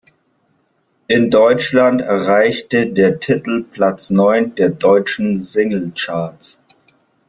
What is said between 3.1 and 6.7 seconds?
Titel Platz neun der deutschen Singlecharts.